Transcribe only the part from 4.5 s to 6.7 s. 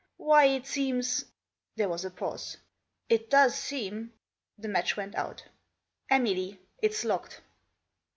The match Weht out," Emily,